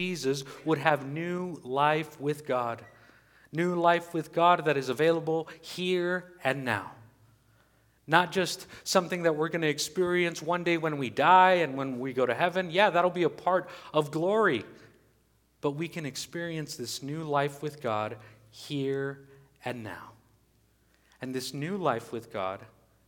[0.00, 2.82] Jesus would have new life with God.
[3.52, 6.92] New life with God that is available here and now.
[8.06, 11.98] Not just something that we're going to experience one day when we die and when
[11.98, 12.70] we go to heaven.
[12.70, 14.64] Yeah, that'll be a part of glory.
[15.60, 18.16] But we can experience this new life with God
[18.50, 19.28] here
[19.66, 20.12] and now.
[21.20, 22.60] And this new life with God,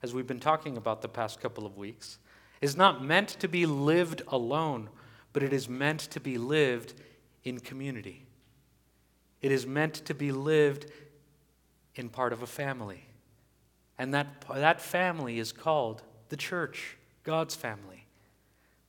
[0.02, 2.18] as we've been talking about the past couple of weeks,
[2.61, 4.90] is not meant to be lived alone
[5.32, 6.94] but it is meant to be lived
[7.44, 8.24] in community.
[9.40, 10.86] It is meant to be lived
[11.95, 13.06] in part of a family.
[13.98, 18.06] And that, that family is called the church, God's family.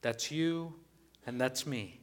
[0.01, 0.75] That's you
[1.25, 1.99] and that's me.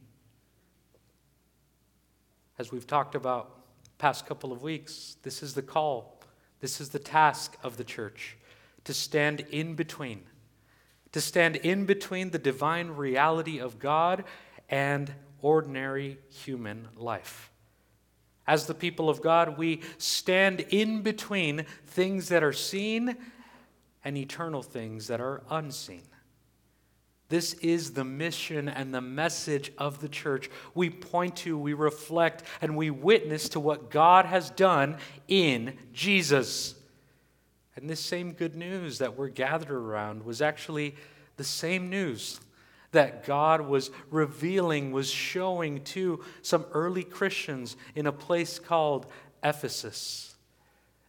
[2.58, 3.56] As we've talked about
[3.98, 6.20] past couple of weeks, this is the call.
[6.60, 8.36] This is the task of the church
[8.84, 10.22] to stand in between
[11.12, 14.24] to stand in between the divine reality of God
[14.68, 17.50] and ordinary human life.
[18.46, 23.16] As the people of God, we stand in between things that are seen
[24.04, 26.02] and eternal things that are unseen.
[27.28, 30.50] This is the mission and the message of the church.
[30.74, 34.96] We point to, we reflect, and we witness to what God has done
[35.28, 36.74] in Jesus.
[37.80, 40.96] And this same good news that we're gathered around was actually
[41.36, 42.38] the same news
[42.92, 49.06] that God was revealing, was showing to some early Christians in a place called
[49.42, 50.34] Ephesus.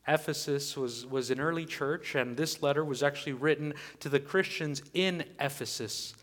[0.07, 4.81] Ephesus was, was an early church, and this letter was actually written to the Christians
[4.93, 6.15] in Ephesus.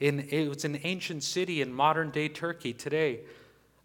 [0.00, 3.20] In, it was an ancient city in modern day Turkey today.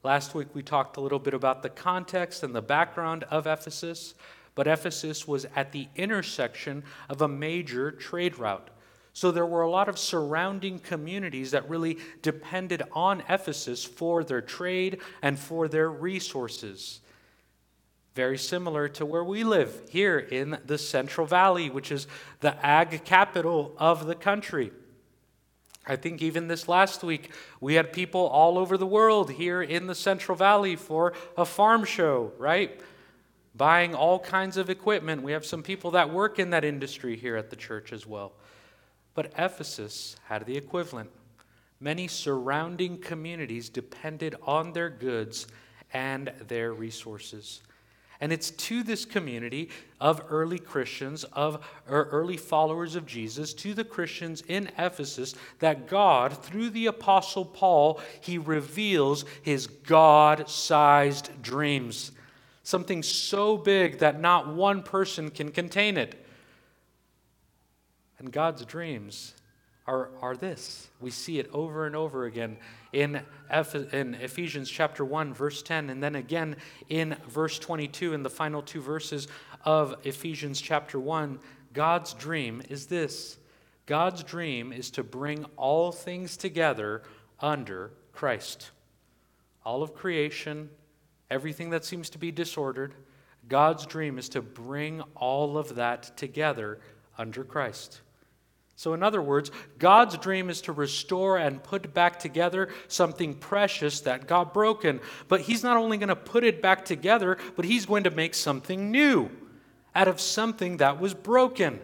[0.03, 4.15] Last week we talked a little bit about the context and the background of Ephesus
[4.58, 8.72] but Ephesus was at the intersection of a major trade route.
[9.14, 14.41] So there were a lot of surrounding communities that really depended on Ephesus for their
[14.41, 17.02] trade and for their resources.
[18.16, 22.08] Very similar to where we live here in the Central Valley, which is
[22.39, 24.71] the ag capital of the country.
[25.86, 27.31] I think even this last week,
[27.61, 31.86] we had people all over the world here in the Central Valley for a farm
[31.86, 32.81] show, right?
[33.57, 35.23] Buying all kinds of equipment.
[35.23, 38.33] We have some people that work in that industry here at the church as well.
[39.15, 41.09] But Ephesus had the equivalent.
[41.79, 45.47] Many surrounding communities depended on their goods
[45.93, 47.61] and their resources.
[48.19, 49.69] And it's to this community
[50.01, 56.43] of early Christians, of early followers of Jesus, to the Christians in Ephesus, that God,
[56.43, 62.11] through the Apostle Paul, he reveals his God sized dreams
[62.67, 66.22] something so big that not one person can contain it.
[68.20, 69.33] And God's dreams
[69.88, 70.89] are, are this.
[71.00, 72.58] We see it over and over again
[72.92, 76.58] in, Eph- in Ephesians chapter 1, verse 10, and then again
[76.89, 79.30] in verse 22, in the final two verses
[79.64, 81.39] of Ephesians chapter 1.
[81.72, 83.38] God's dream is this
[83.86, 87.02] God's dream is to bring all things together
[87.39, 88.72] under Christ.
[89.64, 90.70] All of creation,
[91.30, 92.93] everything that seems to be disordered,
[93.48, 96.80] God's dream is to bring all of that together
[97.17, 98.02] under Christ.
[98.76, 99.49] So, in other words,
[99.80, 104.99] God's dream is to restore and put back together something precious that got broken.
[105.27, 108.36] But He's not only going to put it back together, but He's going to make
[108.36, 109.32] something new
[109.95, 111.80] out of something that was broken.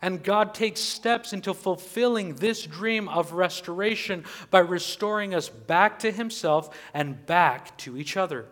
[0.00, 6.12] And God takes steps into fulfilling this dream of restoration by restoring us back to
[6.12, 8.46] Himself and back to each other.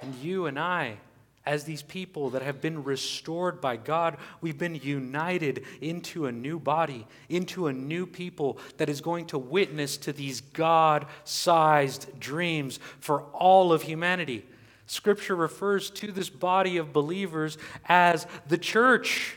[0.00, 0.96] And you and I,
[1.44, 6.58] as these people that have been restored by God, we've been united into a new
[6.58, 12.78] body, into a new people that is going to witness to these God sized dreams
[13.00, 14.46] for all of humanity.
[14.86, 19.36] Scripture refers to this body of believers as the church.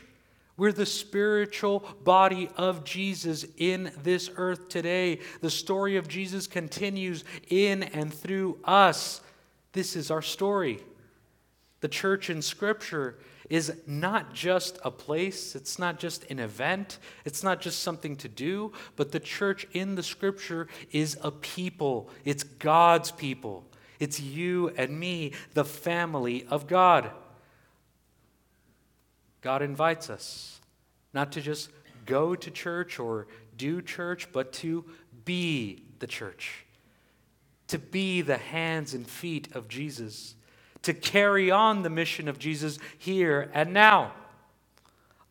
[0.56, 5.20] We're the spiritual body of Jesus in this earth today.
[5.40, 9.20] The story of Jesus continues in and through us.
[9.72, 10.80] This is our story.
[11.80, 13.18] The church in Scripture
[13.50, 18.28] is not just a place, it's not just an event, it's not just something to
[18.28, 22.08] do, but the church in the Scripture is a people.
[22.24, 23.64] It's God's people.
[24.00, 27.10] It's you and me, the family of God.
[29.46, 30.60] God invites us
[31.14, 31.70] not to just
[32.04, 34.84] go to church or do church, but to
[35.24, 36.64] be the church,
[37.68, 40.34] to be the hands and feet of Jesus,
[40.82, 44.10] to carry on the mission of Jesus here and now.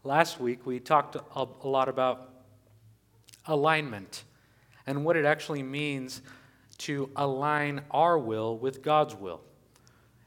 [0.06, 2.29] Last week, we talked a lot about
[3.45, 4.23] alignment
[4.88, 6.21] and what it actually means
[6.77, 9.41] to align our will with God's will.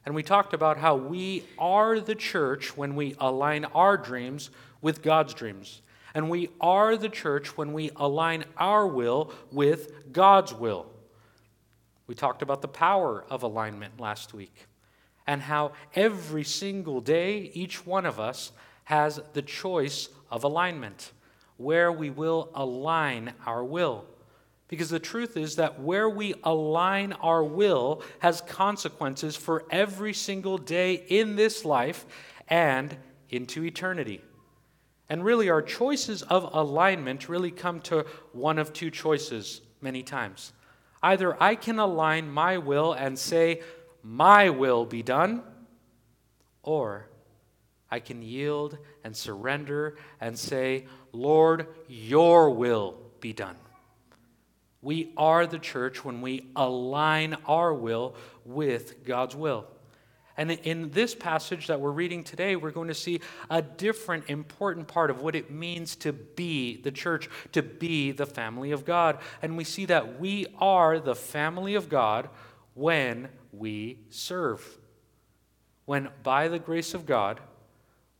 [0.05, 4.49] And we talked about how we are the church when we align our dreams
[4.81, 5.81] with God's dreams.
[6.13, 10.87] And we are the church when we align our will with God's will.
[12.07, 14.65] We talked about the power of alignment last week
[15.27, 18.51] and how every single day, each one of us
[18.85, 21.11] has the choice of alignment,
[21.57, 24.05] where we will align our will.
[24.69, 30.57] Because the truth is that where we align our will has consequences for every single
[30.57, 32.05] day in this life
[32.47, 32.95] and
[33.29, 34.21] into eternity.
[35.09, 40.53] And really, our choices of alignment really come to one of two choices many times.
[41.01, 43.61] Either I can align my will and say,
[44.03, 45.41] My will be done,
[46.61, 47.09] or
[47.89, 53.55] I can yield and surrender and say, Lord, your will be done.
[54.81, 58.15] We are the church when we align our will
[58.45, 59.67] with God's will.
[60.37, 64.87] And in this passage that we're reading today, we're going to see a different important
[64.87, 69.19] part of what it means to be the church, to be the family of God.
[69.41, 72.29] And we see that we are the family of God
[72.73, 74.65] when we serve.
[75.83, 77.41] When, by the grace of God,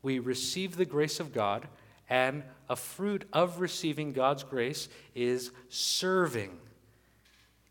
[0.02, 1.70] we receive the grace of God
[2.10, 6.58] and a fruit of receiving God's grace is serving,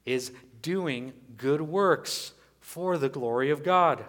[0.07, 0.33] is
[0.63, 4.05] doing good works for the glory of God.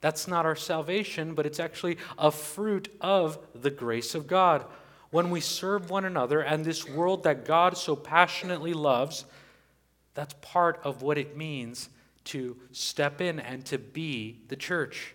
[0.00, 4.64] That's not our salvation, but it's actually a fruit of the grace of God.
[5.10, 9.24] When we serve one another and this world that God so passionately loves,
[10.14, 11.88] that's part of what it means
[12.24, 15.14] to step in and to be the church.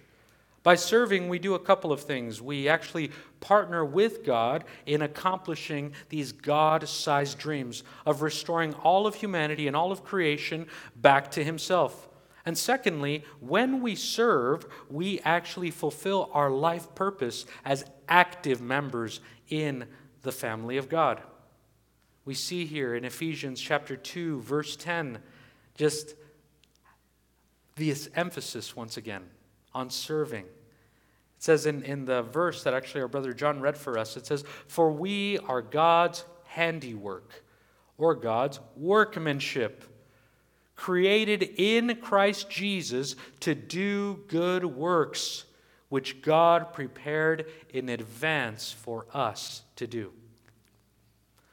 [0.64, 2.42] By serving, we do a couple of things.
[2.42, 3.12] We actually
[3.42, 9.76] partner with God in accomplishing these God sized dreams of restoring all of humanity and
[9.76, 12.08] all of creation back to Himself.
[12.46, 19.20] And secondly, when we serve, we actually fulfill our life purpose as active members
[19.50, 19.86] in
[20.22, 21.22] the family of God.
[22.26, 25.20] We see here in Ephesians chapter 2 verse 10
[25.76, 26.16] just
[27.76, 29.24] this emphasis once again
[29.74, 30.46] on serving.
[30.46, 34.26] It says in, in the verse that actually our brother John read for us, it
[34.26, 37.44] says, For we are God's handiwork,
[37.98, 39.84] or God's workmanship,
[40.76, 45.46] created in Christ Jesus to do good works,
[45.90, 50.12] which God prepared in advance for us to do.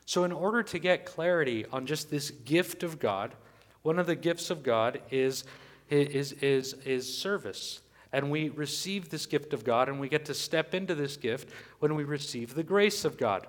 [0.06, 3.34] So, in order to get clarity on just this gift of God,
[3.82, 5.44] one of the gifts of God is
[5.90, 7.80] is, is, is service.
[8.12, 11.50] And we receive this gift of God, and we get to step into this gift
[11.78, 13.46] when we receive the grace of God.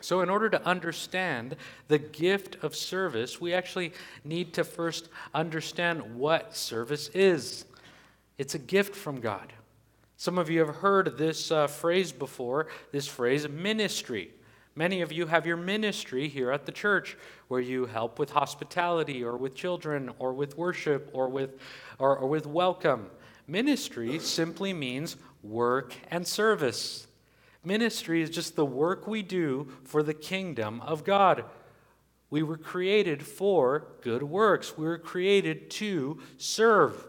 [0.00, 1.56] So, in order to understand
[1.88, 3.92] the gift of service, we actually
[4.24, 7.64] need to first understand what service is.
[8.38, 9.52] It's a gift from God.
[10.16, 14.30] Some of you have heard this uh, phrase before this phrase, ministry.
[14.74, 17.16] Many of you have your ministry here at the church
[17.48, 21.58] where you help with hospitality or with children or with worship or with,
[21.98, 23.10] or, or with welcome.
[23.50, 27.08] Ministry simply means work and service.
[27.64, 31.44] Ministry is just the work we do for the kingdom of God.
[32.30, 37.04] We were created for good works, we were created to serve.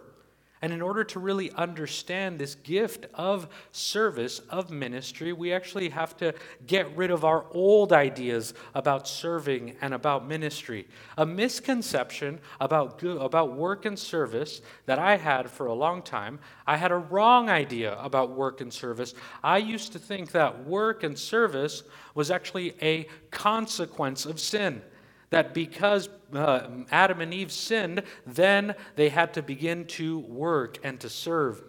[0.62, 6.16] And in order to really understand this gift of service, of ministry, we actually have
[6.18, 6.36] to
[6.68, 10.88] get rid of our old ideas about serving and about ministry.
[11.18, 16.40] A misconception about, good, about work and service that I had for a long time,
[16.68, 19.16] I had a wrong idea about work and service.
[19.44, 21.82] I used to think that work and service
[22.14, 24.84] was actually a consequence of sin
[25.32, 31.00] that because uh, Adam and Eve sinned, then they had to begin to work and
[31.00, 31.64] to serve.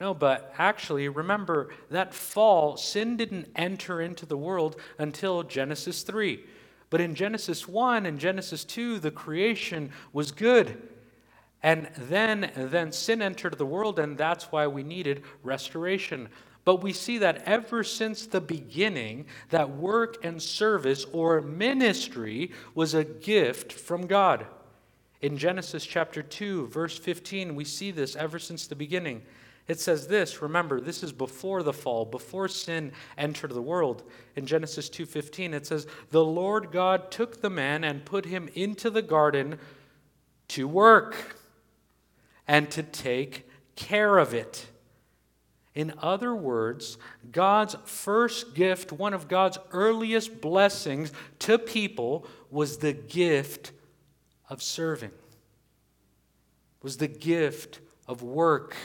[0.00, 6.42] No, but actually, remember that fall, sin didn't enter into the world until Genesis 3.
[6.88, 10.88] But in Genesis 1 and Genesis 2, the creation was good.
[11.62, 16.28] And then, then sin entered the world, and that's why we needed restoration.
[16.64, 22.94] But we see that ever since the beginning, that work and service or ministry was
[22.94, 24.46] a gift from God.
[25.20, 29.22] In Genesis chapter 2, verse 15, we see this ever since the beginning.
[29.68, 34.02] It says this, remember, this is before the fall, before sin entered the world.
[34.34, 38.90] In Genesis 2:15 it says, "The Lord God took the man and put him into
[38.90, 39.60] the garden
[40.48, 41.36] to work
[42.48, 44.66] and to take care of it."
[45.74, 46.98] In other words,
[47.30, 53.72] God's first gift, one of God's earliest blessings to people, was the gift
[54.48, 55.12] of serving.
[56.82, 58.76] was the gift of work,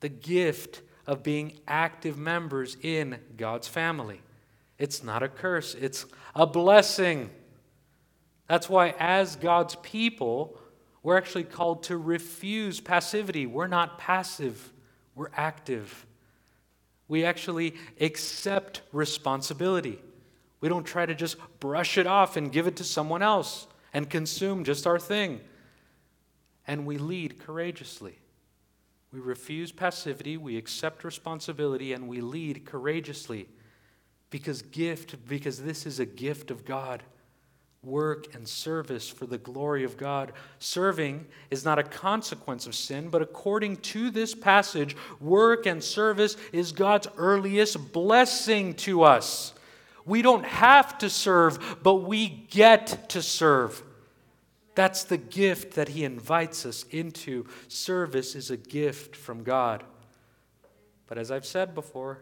[0.00, 4.20] the gift of being active members in God's family.
[4.78, 7.30] It's not a curse, it's a blessing.
[8.48, 10.58] That's why, as God's people,
[11.02, 13.46] we're actually called to refuse passivity.
[13.46, 14.72] We're not passive,
[15.20, 16.06] we're active.
[17.06, 19.98] We actually accept responsibility.
[20.62, 24.08] We don't try to just brush it off and give it to someone else and
[24.08, 25.42] consume just our thing.
[26.66, 28.16] And we lead courageously.
[29.12, 33.46] We refuse passivity, we accept responsibility, and we lead courageously.
[34.30, 37.02] Because gift, because this is a gift of God.
[37.82, 40.32] Work and service for the glory of God.
[40.58, 46.36] Serving is not a consequence of sin, but according to this passage, work and service
[46.52, 49.54] is God's earliest blessing to us.
[50.04, 53.82] We don't have to serve, but we get to serve.
[54.74, 57.46] That's the gift that He invites us into.
[57.68, 59.84] Service is a gift from God.
[61.06, 62.18] But as I've said before,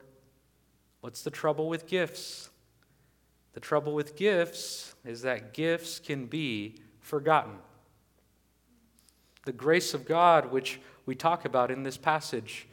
[1.01, 2.51] what's the trouble with gifts?
[3.59, 7.55] The trouble with gifts is that gifts can be forgotten.
[9.47, 12.69] The grace of God, which we talk about in this passage,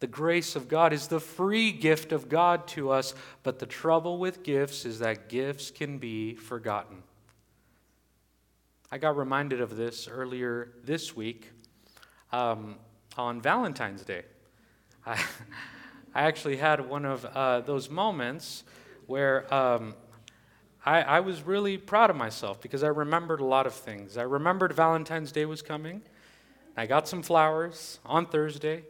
[0.00, 3.14] the grace of God is the free gift of God to us,
[3.44, 7.02] but the trouble with gifts is that gifts can be forgotten.
[8.92, 11.50] I got reminded of this earlier this week
[12.30, 12.76] um,
[13.16, 14.24] on Valentine's Day.
[15.06, 15.14] I,
[16.14, 18.64] I actually had one of uh, those moments
[19.06, 19.94] where um,
[20.86, 24.16] I, I was really proud of myself because I remembered a lot of things.
[24.16, 26.00] I remembered Valentine's Day was coming.
[26.76, 28.84] I got some flowers on Thursday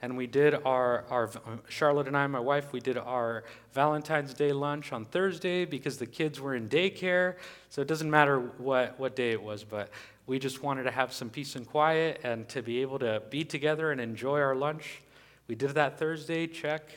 [0.00, 1.28] and we did our, our
[1.68, 3.42] Charlotte and I, my wife, we did our
[3.72, 7.34] Valentine's Day lunch on Thursday because the kids were in daycare.
[7.68, 9.90] So it doesn't matter what, what day it was, but
[10.26, 13.44] we just wanted to have some peace and quiet and to be able to be
[13.44, 15.02] together and enjoy our lunch.
[15.48, 16.88] We did that Thursday, check.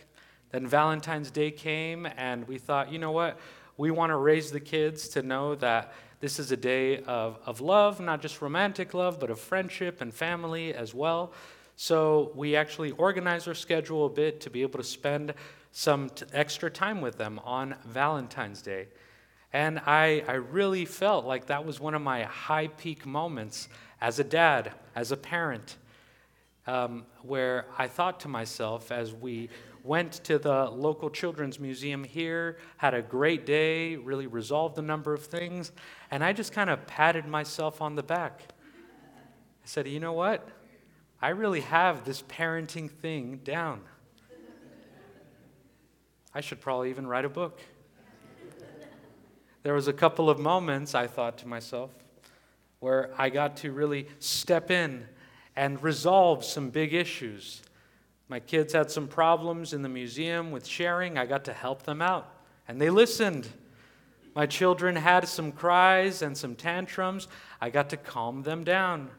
[0.52, 3.40] Then Valentine's Day came, and we thought, you know what?
[3.78, 7.60] We want to raise the kids to know that this is a day of, of
[7.60, 11.34] love, not just romantic love, but of friendship and family as well.
[11.76, 15.34] So we actually organized our schedule a bit to be able to spend
[15.72, 18.88] some t- extra time with them on Valentine's Day.
[19.52, 23.68] And I, I really felt like that was one of my high peak moments
[24.00, 25.78] as a dad, as a parent,
[26.68, 29.50] um, where I thought to myself as we
[29.84, 35.14] went to the local children's museum here, had a great day, really resolved a number
[35.14, 35.72] of things,
[36.10, 38.42] and I just kind of patted myself on the back.
[39.06, 40.48] I said, you know what?
[41.22, 43.82] I really have this parenting thing down.
[46.34, 47.60] I should probably even write a book.
[49.62, 51.92] There was a couple of moments I thought to myself
[52.80, 55.08] where I got to really step in
[55.56, 57.62] and resolve some big issues.
[58.34, 61.20] My kids had some problems in the museum with sharing.
[61.20, 62.28] I got to help them out,
[62.68, 63.48] and they listened.
[64.34, 67.28] My children had some cries and some tantrums.
[67.62, 69.12] I got to calm them down.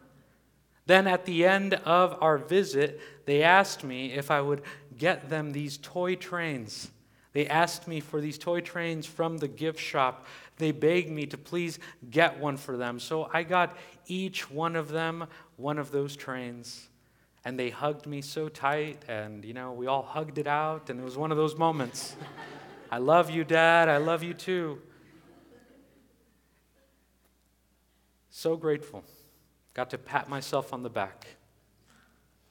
[0.87, 4.63] Then at the end of our visit, they asked me if I would
[4.99, 6.91] get them these toy trains.
[7.35, 10.27] They asked me for these toy trains from the gift shop.
[10.57, 11.79] They begged me to please
[12.11, 12.99] get one for them.
[12.99, 13.77] So I got
[14.09, 16.89] each one of them one of those trains.
[17.45, 20.99] And they hugged me so tight, and you know, we all hugged it out, and
[20.99, 22.17] it was one of those moments.
[22.91, 23.89] I love you, Dad.
[23.89, 24.81] I love you too.
[28.31, 29.05] So grateful.
[29.75, 31.27] Got to pat myself on the back.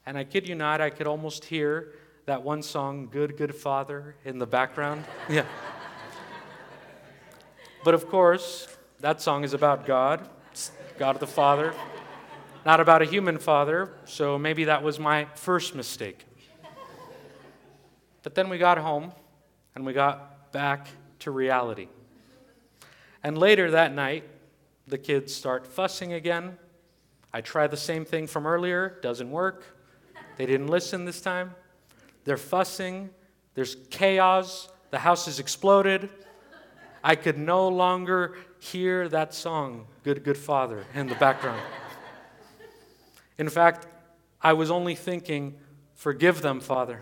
[0.06, 1.94] And I kid you not, I could almost hear
[2.26, 5.06] that one song, Good, Good Father, in the background.
[5.30, 5.46] yeah.
[7.84, 8.68] But of course,
[9.00, 10.28] that song is about God,
[10.98, 11.74] God the Father,
[12.66, 16.26] not about a human father, so maybe that was my first mistake.
[18.24, 19.12] But then we got home
[19.76, 20.88] and we got back
[21.20, 21.90] to reality.
[23.24, 24.24] And later that night,
[24.88, 26.58] the kids start fussing again.
[27.34, 29.64] I try the same thing from earlier, doesn't work.
[30.38, 31.56] They didn't listen this time.
[32.24, 33.10] They're fussing,
[33.56, 36.10] there's chaos, the house has exploded.
[37.04, 41.62] I could no longer hear that song, Good, Good Father, in the background.
[43.38, 43.88] In fact,
[44.42, 45.56] I was only thinking,
[45.96, 47.02] Forgive them, Father,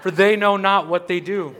[0.00, 1.54] for they know not what they do.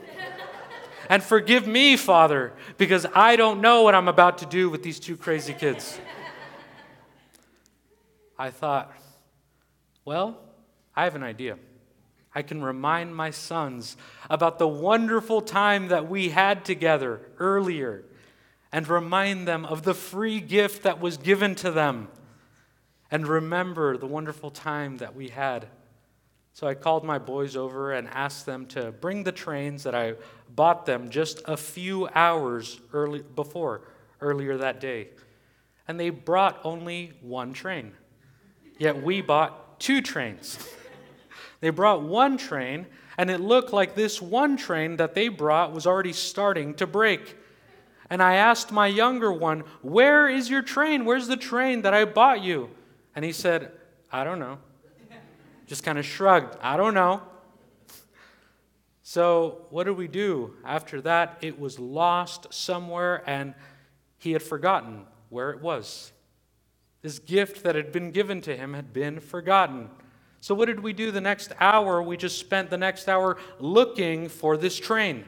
[1.09, 4.99] And forgive me, Father, because I don't know what I'm about to do with these
[4.99, 5.99] two crazy kids.
[8.39, 8.91] I thought,
[10.05, 10.39] well,
[10.95, 11.57] I have an idea.
[12.33, 13.95] I can remind my sons
[14.29, 18.05] about the wonderful time that we had together earlier
[18.71, 22.07] and remind them of the free gift that was given to them.
[23.13, 25.67] And remember the wonderful time that we had.
[26.51, 30.15] So I called my boys over and asked them to bring the trains that I
[30.55, 33.81] bought them just a few hours early before
[34.19, 35.09] earlier that day.
[35.87, 37.91] And they brought only one train.
[38.79, 40.57] Yet we bought two trains.
[41.61, 42.87] they brought one train
[43.19, 47.37] and it looked like this one train that they brought was already starting to break.
[48.09, 51.05] And I asked my younger one, Where is your train?
[51.05, 52.71] Where's the train that I bought you?
[53.15, 53.71] And he said,
[54.11, 54.57] I don't know.
[55.65, 57.21] Just kind of shrugged, I don't know.
[59.01, 60.55] So, what did we do?
[60.65, 63.53] After that, it was lost somewhere, and
[64.17, 66.13] he had forgotten where it was.
[67.01, 69.89] This gift that had been given to him had been forgotten.
[70.39, 72.01] So, what did we do the next hour?
[72.01, 75.25] We just spent the next hour looking for this train.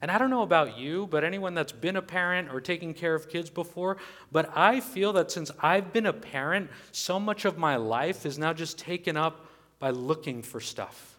[0.00, 3.14] And I don't know about you, but anyone that's been a parent or taking care
[3.14, 3.96] of kids before,
[4.30, 8.38] but I feel that since I've been a parent, so much of my life is
[8.38, 9.46] now just taken up
[9.78, 11.18] by looking for stuff.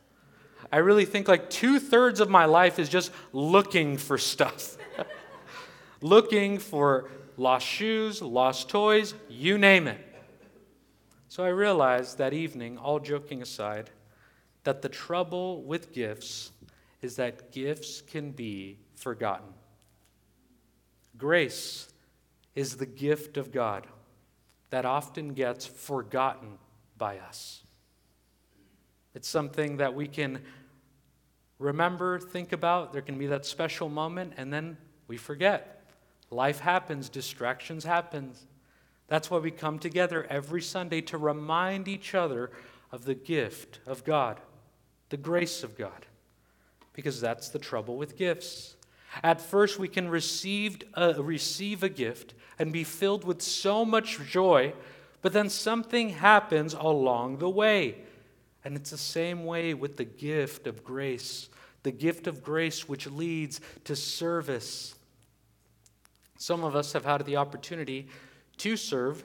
[0.71, 4.77] I really think like two thirds of my life is just looking for stuff.
[6.01, 10.05] looking for lost shoes, lost toys, you name it.
[11.27, 13.89] So I realized that evening, all joking aside,
[14.63, 16.51] that the trouble with gifts
[17.01, 19.47] is that gifts can be forgotten.
[21.17, 21.89] Grace
[22.55, 23.87] is the gift of God
[24.69, 26.57] that often gets forgotten
[26.97, 27.63] by us.
[29.15, 30.41] It's something that we can
[31.57, 32.93] remember, think about.
[32.93, 34.77] There can be that special moment, and then
[35.07, 35.83] we forget.
[36.31, 38.33] Life happens, distractions happen.
[39.07, 42.51] That's why we come together every Sunday to remind each other
[42.91, 44.39] of the gift of God,
[45.09, 46.05] the grace of God,
[46.99, 48.75] because that's the trouble with gifts.
[49.23, 54.19] At first, we can receive a, receive a gift and be filled with so much
[54.27, 54.73] joy,
[55.21, 57.95] but then something happens along the way.
[58.65, 61.47] And it's the same way with the gift of grace,
[61.83, 64.93] the gift of grace which leads to service.
[66.38, 68.09] Some of us have had the opportunity
[68.57, 69.23] to serve,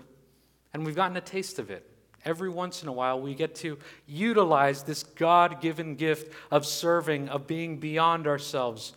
[0.73, 1.91] and we've gotten a taste of it.
[2.25, 7.29] Every once in a while, we get to utilize this God given gift of serving,
[7.29, 8.95] of being beyond ourselves.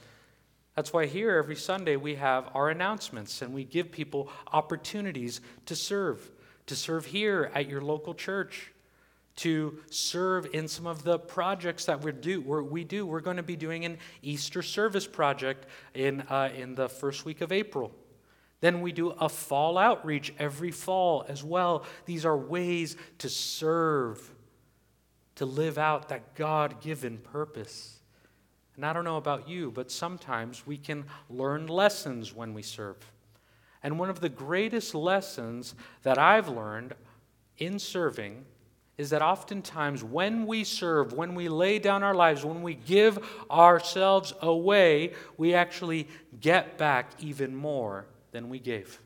[0.76, 5.76] That's why here every Sunday we have our announcements and we give people opportunities to
[5.76, 6.30] serve,
[6.68, 8.72] to serve here at your local church,
[9.38, 12.42] to serve in some of the projects that we do.
[12.42, 13.06] We're, we do.
[13.06, 17.42] We're going to be doing an Easter service project in, uh, in the first week
[17.42, 17.92] of April.
[18.60, 21.86] Then we do a fall outreach every fall as well.
[22.06, 24.32] These are ways to serve,
[25.36, 28.00] to live out that God given purpose.
[28.76, 32.98] And I don't know about you, but sometimes we can learn lessons when we serve.
[33.84, 36.94] And one of the greatest lessons that I've learned
[37.58, 38.44] in serving
[38.98, 43.20] is that oftentimes when we serve, when we lay down our lives, when we give
[43.52, 46.08] ourselves away, we actually
[46.42, 49.00] get back even more than we gave.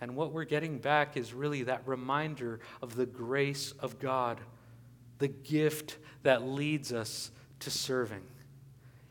[0.00, 4.40] And what we're getting back is really that reminder of the grace of God,
[5.18, 8.22] the gift that leads us to serving.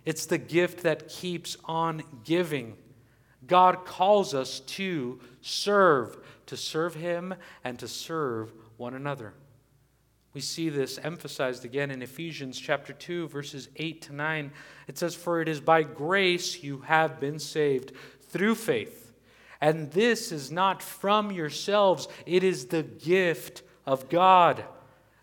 [0.05, 2.77] It's the gift that keeps on giving.
[3.47, 9.33] God calls us to serve, to serve Him and to serve one another.
[10.35, 14.51] We see this emphasized again in Ephesians chapter 2 verses 8 to 9.
[14.87, 17.93] It says for it is by grace you have been saved
[18.35, 19.13] through faith.
[19.61, 24.65] And this is not from yourselves, it is the gift of God,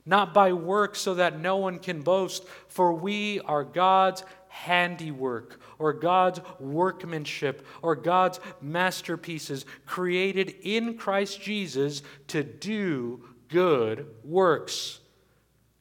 [0.07, 5.93] not by works so that no one can boast, for we are God's handiwork or
[5.93, 15.01] God's workmanship or God's masterpieces created in Christ Jesus to do good works.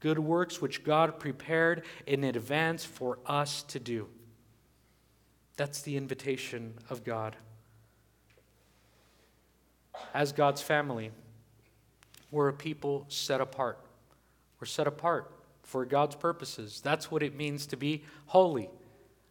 [0.02, 4.10] Good works which God prepared in advance for us to do.
[5.62, 7.36] That's the invitation of God.
[10.12, 11.12] As God's family,
[12.32, 13.78] we're a people set apart.
[14.60, 16.82] We're set apart for God's purposes.
[16.84, 18.72] That's what it means to be holy.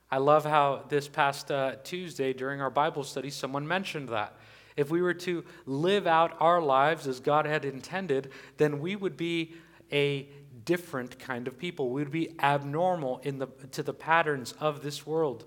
[0.09, 4.37] I love how this past uh, Tuesday during our Bible study, someone mentioned that.
[4.77, 9.16] If we were to live out our lives as God had intended, then we would
[9.16, 9.55] be
[9.90, 10.29] a
[10.64, 11.90] different kind of people.
[11.90, 15.45] We would be abnormal in the, to the patterns of this world.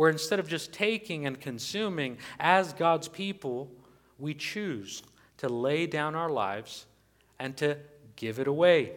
[0.00, 3.70] Where instead of just taking and consuming as God's people,
[4.18, 5.02] we choose
[5.36, 6.86] to lay down our lives
[7.38, 7.76] and to
[8.16, 8.92] give it away.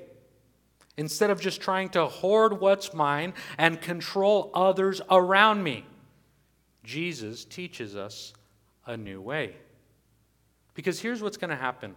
[0.95, 5.85] Instead of just trying to hoard what's mine and control others around me,
[6.85, 8.31] Jesus teaches us
[8.85, 9.57] a new way.
[10.73, 11.95] Because here's what's going to happen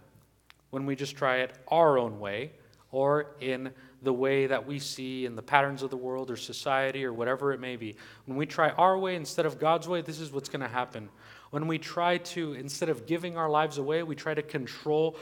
[0.71, 2.51] when we just try it our own way
[2.91, 7.03] or in the way that we see in the patterns of the world or society
[7.03, 7.95] or whatever it may be.
[8.25, 11.09] When we try our way instead of God's way, this is what's going to happen.
[11.49, 15.17] When we try to, instead of giving our lives away, we try to control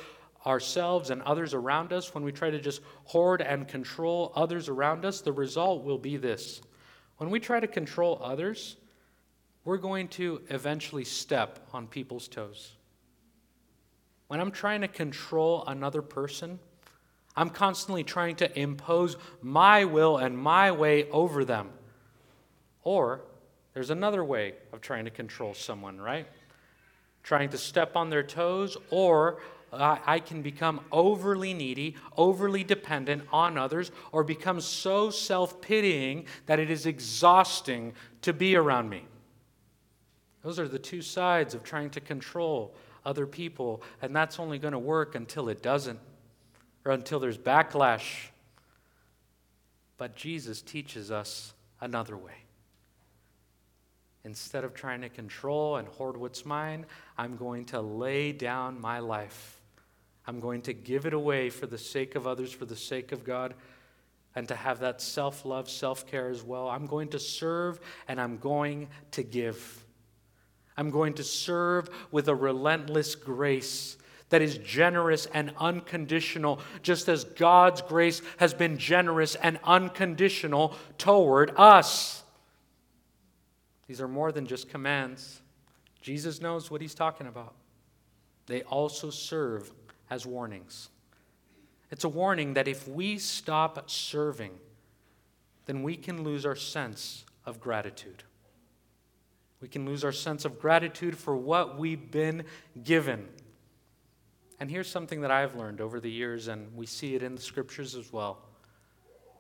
[0.46, 5.06] ourselves and others around us, when we try to just hoard and control others around
[5.06, 6.62] us, the result will be this.
[7.18, 8.76] When we try to control others,
[9.64, 12.74] we're going to eventually step on people's toes.
[14.28, 16.60] When I'm trying to control another person,
[17.36, 21.70] I'm constantly trying to impose my will and my way over them.
[22.84, 23.22] Or
[23.74, 26.28] there's another way of trying to control someone, right?
[27.24, 29.40] Trying to step on their toes, or
[29.74, 36.60] I can become overly needy, overly dependent on others, or become so self pitying that
[36.60, 39.06] it is exhausting to be around me.
[40.44, 44.74] Those are the two sides of trying to control other people, and that's only going
[44.74, 46.00] to work until it doesn't,
[46.86, 48.28] or until there's backlash.
[49.98, 52.46] But Jesus teaches us another way.
[54.24, 56.86] Instead of trying to control and hoard what's mine,
[57.18, 59.60] I'm going to lay down my life.
[60.28, 63.24] I'm going to give it away for the sake of others, for the sake of
[63.24, 63.54] God,
[64.36, 66.68] and to have that self love, self care as well.
[66.68, 69.84] I'm going to serve and I'm going to give.
[70.76, 73.98] I'm going to serve with a relentless grace
[74.30, 81.52] that is generous and unconditional, just as God's grace has been generous and unconditional toward
[81.58, 82.24] us.
[83.88, 85.42] These are more than just commands.
[86.02, 87.54] Jesus knows what he's talking about.
[88.48, 89.72] They also serve
[90.10, 90.90] as warnings.
[91.92, 94.52] It's a warning that if we stop serving,
[95.66, 98.24] then we can lose our sense of gratitude.
[99.62, 102.44] We can lose our sense of gratitude for what we've been
[102.84, 103.28] given.
[104.60, 107.42] And here's something that I've learned over the years, and we see it in the
[107.42, 108.40] scriptures as well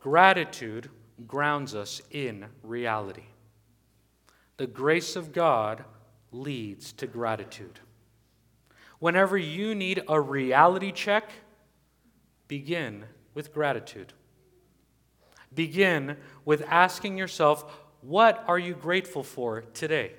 [0.01, 0.88] gratitude
[1.25, 3.23] grounds us in reality.
[4.58, 5.84] The grace of God
[6.32, 7.80] leads to gratitude.
[8.99, 11.32] Whenever you need a reality check,
[12.47, 14.13] begin with gratitude.
[15.54, 17.65] Begin with asking yourself,
[18.01, 20.12] what are you grateful for today?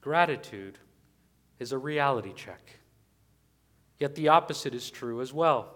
[0.00, 0.78] Gratitude
[1.58, 2.75] is a reality check.
[3.98, 5.74] Yet the opposite is true as well.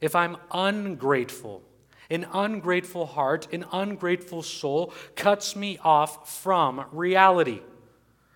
[0.00, 1.62] If I'm ungrateful,
[2.10, 7.60] an ungrateful heart, an ungrateful soul cuts me off from reality.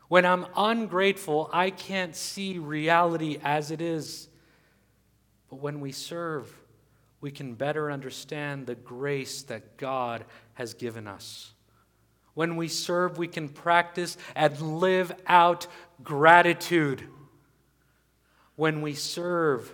[0.08, 4.28] When I'm ungrateful, I can't see reality as it is.
[5.50, 6.56] But when we serve,
[7.20, 11.52] we can better understand the grace that God has given us.
[12.34, 15.66] When we serve, we can practice and live out
[16.04, 17.02] gratitude.
[18.56, 19.70] When we serve,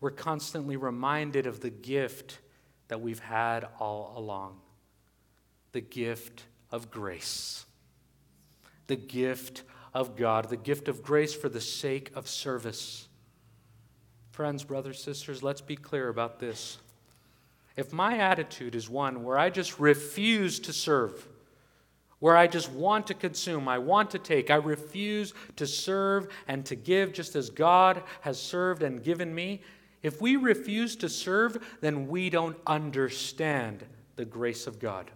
[0.00, 2.38] we're constantly reminded of the gift
[2.88, 4.60] that we've had all along
[5.72, 7.64] the gift of grace,
[8.88, 9.62] the gift
[9.94, 13.08] of God, the gift of grace for the sake of service.
[14.32, 16.78] Friends, brothers, sisters, let's be clear about this.
[17.76, 21.28] If my attitude is one where I just refuse to serve,
[22.20, 26.64] where I just want to consume, I want to take, I refuse to serve and
[26.66, 29.62] to give just as God has served and given me,
[30.02, 33.84] if we refuse to serve, then we don't understand
[34.16, 35.10] the grace of God.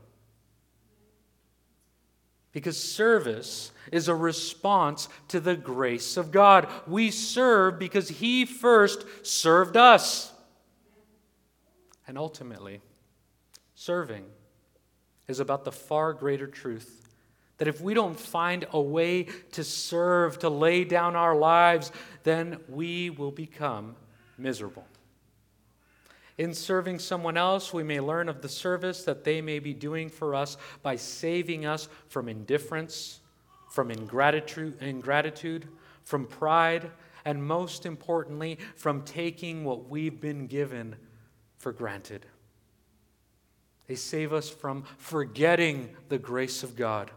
[2.52, 6.68] Because service is a response to the grace of God.
[6.86, 10.32] We serve because He first served us.
[12.06, 12.80] And ultimately,
[13.74, 14.24] serving
[15.28, 17.04] is about the far greater truth
[17.58, 21.92] that if we don't find a way to serve, to lay down our lives,
[22.24, 23.94] then we will become
[24.36, 24.84] miserable.
[26.36, 30.08] In serving someone else, we may learn of the service that they may be doing
[30.08, 33.20] for us by saving us from indifference,
[33.70, 35.68] from ingratitude, ingratitude,
[36.02, 36.90] from pride,
[37.24, 40.96] and most importantly, from taking what we've been given
[41.56, 42.26] for granted.
[43.86, 47.10] They save us from forgetting the grace of God.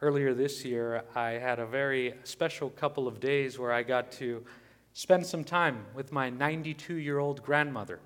[0.00, 4.44] Earlier this year, I had a very special couple of days where I got to
[4.94, 8.00] spend some time with my 92 year old grandmother,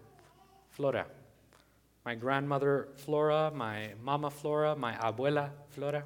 [0.70, 1.06] Flora.
[2.04, 6.04] My grandmother, Flora, my mama, Flora, my abuela, Flora.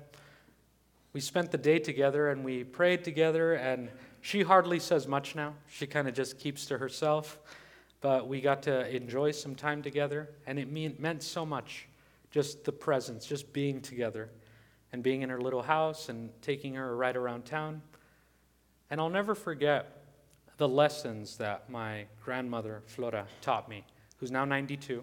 [1.13, 5.55] We spent the day together and we prayed together, and she hardly says much now.
[5.69, 7.39] She kind of just keeps to herself.
[8.01, 11.87] But we got to enjoy some time together, and it mean, meant so much
[12.31, 14.31] just the presence, just being together,
[14.93, 17.83] and being in her little house and taking her right around town.
[18.91, 20.05] And I'll never forget
[20.57, 23.85] the lessons that my grandmother, Flora, taught me,
[24.19, 25.03] who's now 92.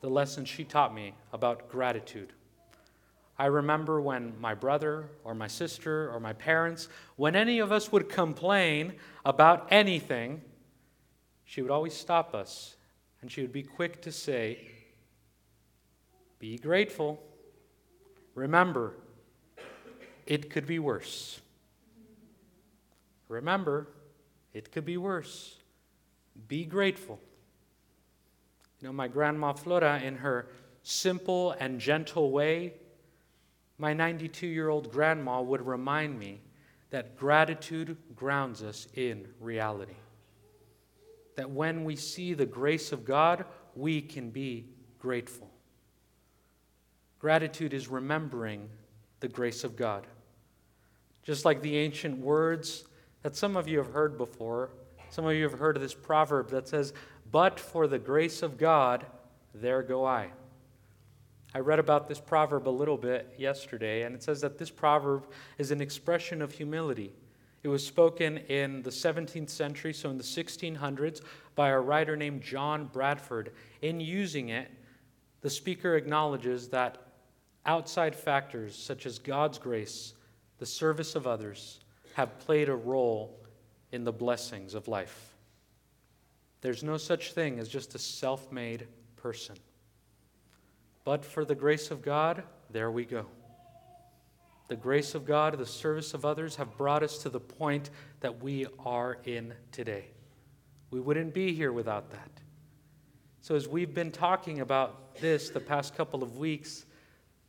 [0.00, 2.32] The lessons she taught me about gratitude.
[3.38, 7.90] I remember when my brother or my sister or my parents, when any of us
[7.90, 10.42] would complain about anything,
[11.52, 12.76] she would always stop us
[13.20, 14.70] and she would be quick to say,
[16.38, 17.22] Be grateful.
[18.34, 18.94] Remember,
[20.24, 21.42] it could be worse.
[23.28, 23.86] Remember,
[24.54, 25.58] it could be worse.
[26.48, 27.20] Be grateful.
[28.80, 30.46] You know, my grandma Flora, in her
[30.82, 32.72] simple and gentle way,
[33.76, 36.40] my 92 year old grandma would remind me
[36.88, 39.96] that gratitude grounds us in reality.
[41.36, 44.66] That when we see the grace of God, we can be
[44.98, 45.50] grateful.
[47.18, 48.68] Gratitude is remembering
[49.20, 50.06] the grace of God.
[51.22, 52.84] Just like the ancient words
[53.22, 54.70] that some of you have heard before,
[55.08, 56.92] some of you have heard of this proverb that says,
[57.30, 59.06] But for the grace of God,
[59.54, 60.30] there go I.
[61.54, 65.26] I read about this proverb a little bit yesterday, and it says that this proverb
[65.58, 67.12] is an expression of humility.
[67.62, 71.20] It was spoken in the 17th century, so in the 1600s,
[71.54, 73.52] by a writer named John Bradford.
[73.82, 74.70] In using it,
[75.42, 76.98] the speaker acknowledges that
[77.64, 80.14] outside factors such as God's grace,
[80.58, 81.80] the service of others,
[82.14, 83.38] have played a role
[83.92, 85.34] in the blessings of life.
[86.62, 89.56] There's no such thing as just a self made person.
[91.04, 93.26] But for the grace of God, there we go.
[94.68, 98.42] The grace of God, the service of others have brought us to the point that
[98.42, 100.06] we are in today.
[100.90, 102.30] We wouldn't be here without that.
[103.40, 106.86] So, as we've been talking about this the past couple of weeks,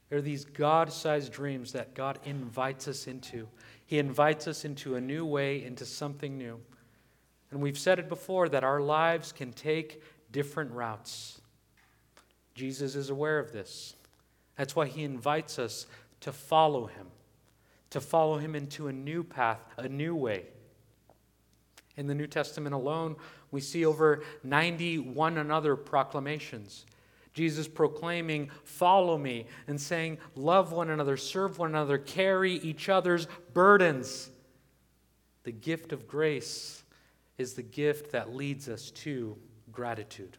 [0.09, 3.47] there are these God sized dreams that God invites us into.
[3.85, 6.59] He invites us into a new way, into something new.
[7.51, 11.41] And we've said it before that our lives can take different routes.
[12.55, 13.95] Jesus is aware of this.
[14.57, 15.87] That's why he invites us
[16.23, 17.07] to follow him,
[17.89, 20.45] to follow him into a new path, a new way.
[21.97, 23.17] In the New Testament alone,
[23.51, 26.85] we see over 90 one another proclamations.
[27.33, 33.27] Jesus proclaiming, Follow me, and saying, Love one another, serve one another, carry each other's
[33.53, 34.29] burdens.
[35.43, 36.83] The gift of grace
[37.37, 39.37] is the gift that leads us to
[39.73, 40.37] gratitude.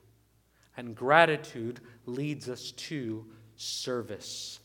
[0.79, 4.61] And gratitude leads us to service.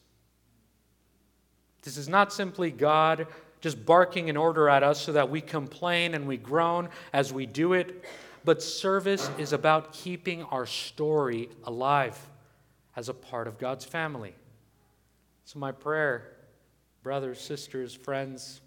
[1.84, 3.28] This is not simply God
[3.62, 7.46] just barking an order at us so that we complain and we groan as we
[7.46, 8.06] do it,
[8.46, 12.18] but service is about keeping our story alive
[12.96, 14.34] as a part of God's family.
[15.44, 16.36] So, my prayer,
[17.04, 18.62] brothers, sisters, friends,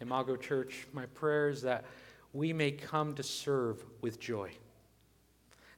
[0.00, 1.84] Imago Church, my prayer is that
[2.32, 4.50] we may come to serve with joy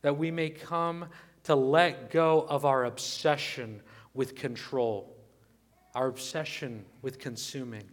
[0.02, 1.06] that we may come
[1.44, 3.82] to let go of our obsession
[4.14, 5.14] with control,
[5.94, 7.84] our obsession with consuming,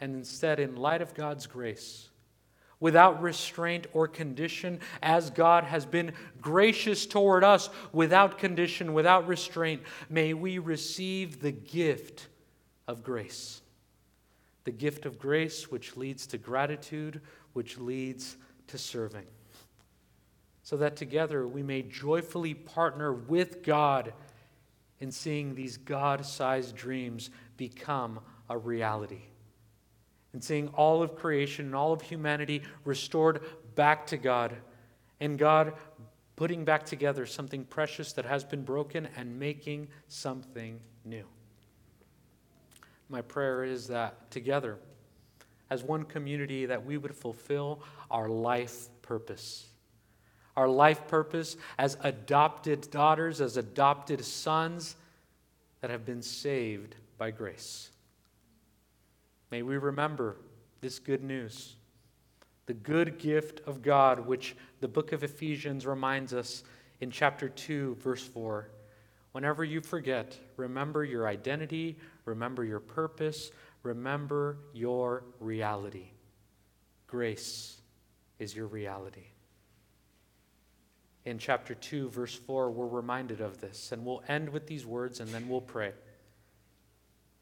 [0.00, 2.08] and instead, in light of God's grace,
[2.80, 9.82] without restraint or condition, as God has been gracious toward us without condition, without restraint,
[10.08, 12.28] may we receive the gift
[12.86, 13.62] of grace.
[14.64, 17.20] The gift of grace, which leads to gratitude,
[17.52, 18.36] which leads
[18.68, 19.26] to serving
[20.68, 24.12] so that together we may joyfully partner with God
[25.00, 29.22] in seeing these God sized dreams become a reality.
[30.32, 33.40] And seeing all of creation and all of humanity restored
[33.74, 34.56] back to God,
[35.20, 35.72] and God
[36.36, 41.24] putting back together something precious that has been broken and making something new.
[43.08, 44.78] My prayer is that together,
[45.70, 49.67] as one community, that we would fulfill our life purpose
[50.58, 54.96] our life purpose as adopted daughters, as adopted sons
[55.80, 57.90] that have been saved by grace.
[59.52, 60.34] May we remember
[60.80, 61.76] this good news,
[62.66, 66.64] the good gift of God, which the book of Ephesians reminds us
[67.00, 68.68] in chapter 2, verse 4.
[69.30, 73.52] Whenever you forget, remember your identity, remember your purpose,
[73.84, 76.08] remember your reality.
[77.06, 77.80] Grace
[78.40, 79.26] is your reality
[81.28, 83.92] in chapter 2, verse 4, we're reminded of this.
[83.92, 85.92] And we'll end with these words and then we'll pray.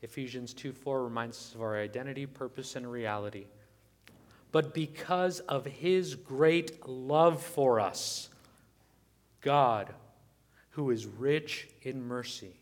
[0.02, 3.46] Ephesians 2 4 reminds us of our identity, purpose, and reality.
[4.52, 8.28] But because of his great love for us,
[9.40, 9.92] God,
[10.70, 12.60] who is rich in mercy,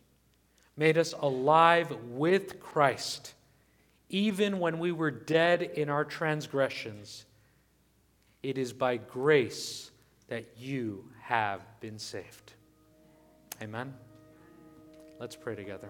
[0.77, 3.35] made us alive with Christ
[4.15, 7.25] even when we were dead in our transgressions,
[8.45, 9.91] it is by grace
[10.29, 12.53] that you have been saved.
[13.63, 13.95] Amen.
[15.19, 15.89] Let's pray together.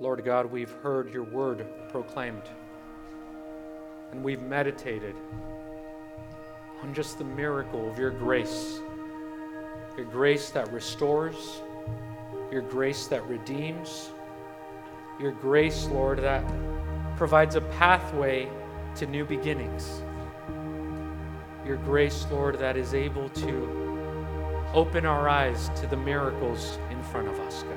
[0.00, 2.44] Lord God, we've heard your word proclaimed,
[4.12, 5.14] and we've meditated
[6.82, 8.80] on just the miracle of your grace.
[9.94, 11.60] Your grace that restores,
[12.50, 14.08] your grace that redeems,
[15.20, 16.50] your grace, Lord, that
[17.18, 18.48] provides a pathway
[18.96, 20.02] to new beginnings.
[21.66, 23.90] Your grace, Lord, that is able to
[24.72, 27.76] open our eyes to the miracles in front of us, God.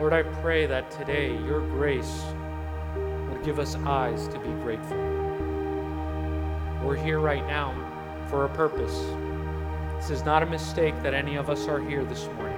[0.00, 2.22] Lord, I pray that today your grace
[3.30, 4.96] would give us eyes to be grateful.
[6.82, 7.74] We're here right now
[8.28, 8.98] for a purpose.
[9.96, 12.54] This is not a mistake that any of us are here this morning.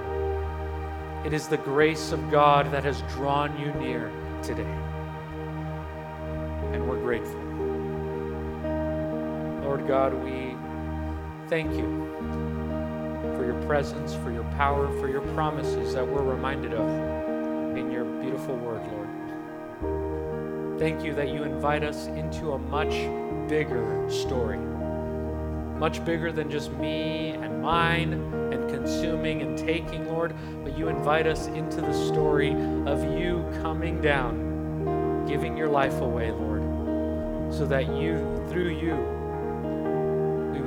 [1.25, 4.86] It is the grace of God that has drawn you near today.
[9.77, 10.55] Lord God, we
[11.49, 11.85] thank you
[13.35, 16.89] for your presence, for your power, for your promises that we're reminded of
[17.77, 20.79] in your beautiful word, Lord.
[20.79, 22.89] Thank you that you invite us into a much
[23.47, 24.57] bigger story.
[25.77, 28.13] Much bigger than just me and mine
[28.51, 32.49] and consuming and taking, Lord, but you invite us into the story
[32.87, 36.63] of you coming down, giving your life away, Lord,
[37.53, 39.16] so that you, through you,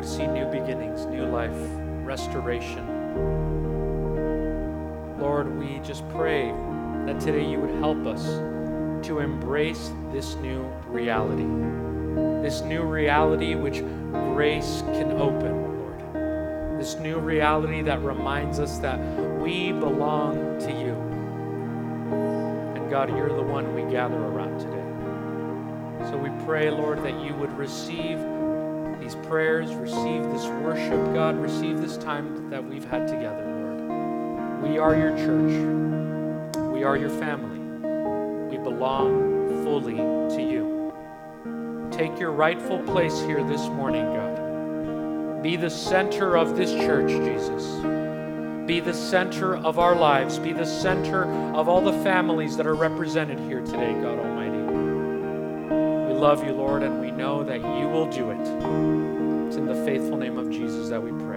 [0.01, 1.55] would see new beginnings, new life,
[2.07, 2.87] restoration.
[5.21, 6.55] Lord, we just pray
[7.05, 8.25] that today you would help us
[9.07, 11.45] to embrace this new reality.
[12.43, 13.81] This new reality which
[14.33, 16.81] grace can open, Lord.
[16.81, 18.99] This new reality that reminds us that
[19.39, 20.95] we belong to you.
[22.75, 26.11] And God, you're the one we gather around today.
[26.11, 28.19] So we pray, Lord, that you would receive
[29.11, 34.63] these prayers, receive this worship, God, receive this time that we've had together, Lord.
[34.63, 36.57] We are your church.
[36.73, 37.59] We are your family.
[38.49, 40.93] We belong fully to you.
[41.91, 45.43] Take your rightful place here this morning, God.
[45.43, 47.67] Be the center of this church, Jesus.
[48.67, 50.39] Be the center of our lives.
[50.39, 54.30] Be the center of all the families that are represented here today, God
[56.21, 58.41] love you, Lord, and we know that you will do it.
[59.47, 61.30] It's in the faithful name of Jesus that we pray.